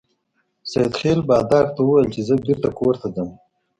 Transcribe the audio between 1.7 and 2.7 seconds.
ته وویل چې زه بیرته